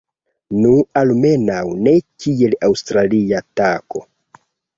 Nu, 0.61 0.69
almenaŭ 1.01 1.59
ne 1.89 1.93
kiel 2.25 2.57
aŭstralia 2.69 3.45
tako 3.63 4.05